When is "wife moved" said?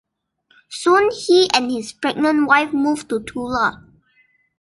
2.47-3.07